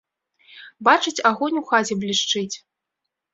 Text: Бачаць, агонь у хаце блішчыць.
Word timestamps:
Бачаць, 0.87 1.21
агонь 1.31 1.59
у 1.61 1.63
хаце 1.73 1.99
блішчыць. 2.05 2.55